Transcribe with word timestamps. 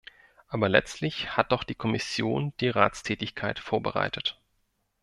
Aber 0.47 0.67
letztlich 0.67 1.37
hat 1.37 1.51
doch 1.51 1.63
die 1.63 1.75
Kommission 1.75 2.53
die 2.59 2.69
Ratstätigkeit 2.69 3.59
vorbereitet. 3.59 4.41